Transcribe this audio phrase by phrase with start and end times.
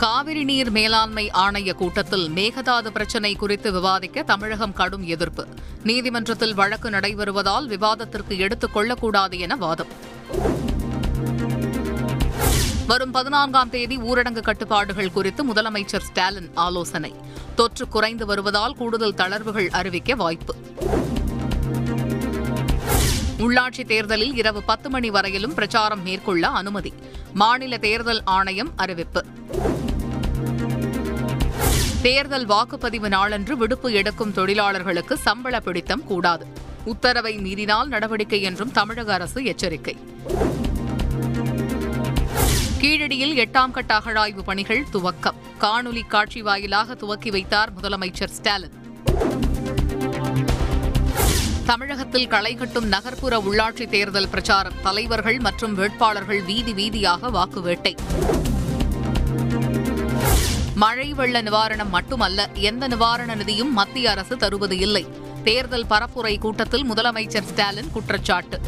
[0.00, 5.46] காவிரி நீர் மேலாண்மை ஆணைய கூட்டத்தில் மேகதாது பிரச்சினை குறித்து விவாதிக்க தமிழகம் கடும் எதிர்ப்பு.
[5.82, 9.86] நீதிமன்றத்தில் வழக்கு நடைபெறுவதால் விவாதத்திற்கு எடுத்துக் கொள்ளக்கூடாது என வாதம்.
[12.86, 17.14] வரும் பதினான்காம் தேதி ஊரடங்கு கட்டுப்பாடுகள் குறித்து முதலமைச்சர் ஸ்டாலின் ஆலோசனை.
[17.54, 20.54] தொற்று குறைந்து வருவதால் கூடுதல் தளர்வுகள் அறிவிக்க வாய்ப்பு.
[23.38, 26.92] உள்ளாட்சி தேர்தலில் இரவு பத்து மணி வரையிலும் பிரச்சாரம் மேற்கொள்ள அனுமதி.
[27.34, 29.24] மாநில தேர்தல் ஆணையம் அறிவிப்பு.
[32.02, 36.46] தேர்தல் வாக்குப்பதிவு நாளன்று விடுப்பு எடுக்கும் தொழிலாளர்களுக்கு சம்பள பிடித்தம் கூடாது.
[36.84, 39.96] உத்தரவை மீறினால் நடவடிக்கை என்றும் தமிழக அரசு எச்சரிக்கை.
[42.80, 45.34] கீழடியில் எட்டாம் கட்ட அகழாய்வு பணிகள் துவக்கம்.
[45.60, 48.76] காணொலி காட்சி வாயிலாக துவக்கி வைத்தார் முதலமைச்சர் ஸ்டாலின்.
[51.66, 54.72] தமிழகத்தில் களை கட்டும் நகர்ப்புற உள்ளாட்சி தேர்தல் பிரச்சாரம்.
[54.82, 57.94] தலைவர்கள் மற்றும் வேட்பாளர்கள் வீதி வீதியாக வாக்கு வேட்டை
[60.80, 65.06] மழை வெள்ள நிவாரணம் மட்டுமல்ல எந்த நிவாரண நிதியும் மத்திய அரசு தருவது இல்லை.
[65.44, 68.60] தேர்தல் பரப்புரை கூட்டத்தில் முதலமைச்சர் ஸ்டாலின் குற்றச்சாட்டு.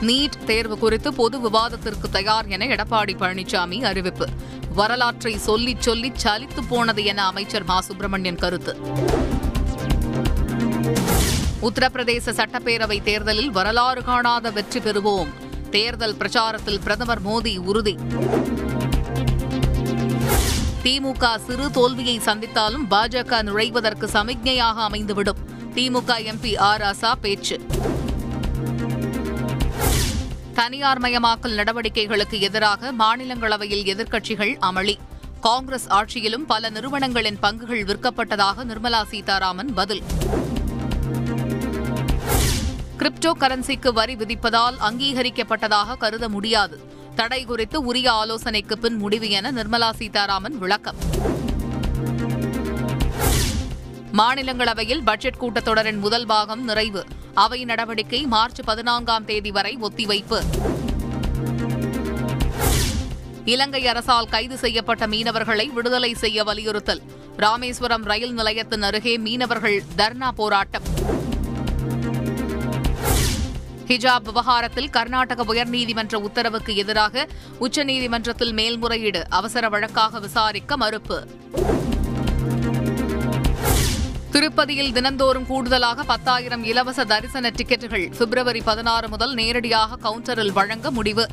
[0.00, 4.28] நீட் தேர்வு குறித்து பொது விவாதத்திற்கு தயார் என எடப்பாடி பழனிசாமி அறிவிப்பு.
[4.74, 7.80] வரலாற்றை சொல்லிச் சொல்லி சலித்து போனது என அமைச்சர் மா.
[7.80, 8.76] சுப்பிரமணியன் கருத்து.
[11.62, 15.28] உத்தரப்பிரதேச சட்டப்பேரவை தேர்தலில் வரலாறு காணாத வெற்றி பெறுவோம்.
[15.70, 17.98] தேர்தல் பிரச்சாரத்தில் பிரதமர் மோடி உறுதி.
[20.82, 25.36] திமுக சிறு தோல்வியை சந்தித்தாலும் பாஜக நுழைவதற்கு சமிக்ஞையாக அமைந்துவிடும்.
[25.74, 27.60] திமுக எம்பி ஆர் பேச்சு.
[30.54, 34.96] தனியார் மயமாக்கல் நடவடிக்கைகளுக்கு எதிராக மாநிலங்களவையில் எதிர்க்கட்சிகள் அமளி.
[35.40, 40.02] காங்கிரஸ் ஆட்சியிலும் பல நிறுவனங்களின் பங்குகள் விற்கப்பட்டதாக நிர்மலா சீதாராமன் பதில்.
[42.98, 46.98] கிரிப்டோ கரன்சிக்கு வரி விதிப்பதால் அங்கீகரிக்கப்பட்டதாக கருத முடியாது.
[47.14, 50.96] தடை குறித்து உரிய ஆலோசனைக்கு பின் முடிவு என நிர்மலா சீதாராமன் விளக்கம்.
[54.12, 57.04] மாநிலங்களவையில் பட்ஜெட் கூட்டத்தொடரின் முதல் பாகம் நிறைவு.
[57.34, 60.42] அவை நடவடிக்கை மார்ச் பதினான்காம் தேதி வரை ஒத்திவைப்பு.
[63.44, 67.02] இலங்கை அரசால் கைது செய்யப்பட்ட மீனவர்களை விடுதலை செய்ய வலியுறுத்தல்.
[67.36, 70.82] ராமேஸ்வரம் ரயில் நிலையத்தின் அருகே மீனவர்கள் தர்ணா போராட்டம்.
[73.90, 77.28] ஹிஜாப் விவகாரத்தில் கர்நாடக உயர்நீதிமன்ற உத்தரவுக்கு எதிராக
[77.60, 79.22] உச்சநீதிமன்றத்தில் மேல்முறையீடு.
[79.28, 81.28] அவசர வழக்காக விசாரிக்க மறுப்பு.
[84.30, 91.26] திருப்பதியில் தினந்தோறும் கூடுதலாக பத்தாயிரம் இலவச தரிசன டிக்கெட்டுகள் பிப்ரவரி பதினாறு முதல் நேரடியாக கவுண்டரில் வழங்க முடிவு.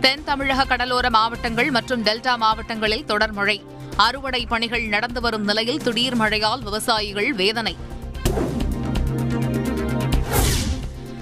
[0.00, 3.64] தென் தமிழக கடலோர மாவட்டங்கள் மற்றும் டெல்டா மாவட்டங்களில் தொடர் மழை.
[3.96, 7.76] அறுவடை பணிகள் நடந்து வரும் நிலையில் திடீர் மழையால் விவசாயிகள் வேதனை.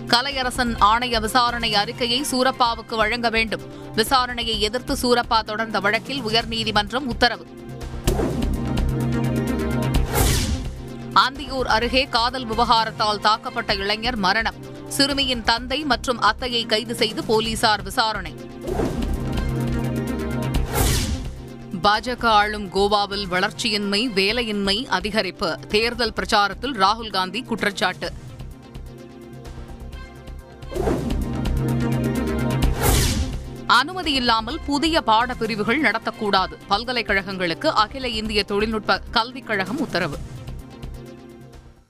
[0.08, 3.62] கலையரசன் ஆணைய விசாரணை அறிக்கையை சூரப்பாவுக்கு வழங்க வேண்டும்.
[3.96, 7.46] விசாரணையை எதிர்த்து சூரப்பா தொடர்ந்த வழக்கில் உயர்நீதிமன்றம் உத்தரவு.
[11.14, 14.54] ஆந்தியூர் அருகே காதல் விவகாரத்தால் தாக்கப்பட்ட இளைஞர் மரணம்.
[14.88, 18.34] சிறுமியின் தந்தை மற்றும் அத்தையை கைது செய்து போலீசார் விசாரணை.
[21.82, 25.66] பாஜக ஆளும் கோவாவில் வளர்ச்சியின்மை வேலையின்மை அதிகரிப்பு.
[25.66, 28.12] தேர்தல் பிரச்சாரத்தில் ராகுல் காந்தி குற்றச்சாட்டு.
[33.66, 36.52] அனுமதி இல்லாமல் புதிய பாடப்பிரிவுகள் நடத்தக்கூடாது.
[36.68, 40.18] பல்கலைக்கழகங்களுக்கு அகில இந்திய தொழில்நுட்ப கல்விக் கழகம் உத்தரவு.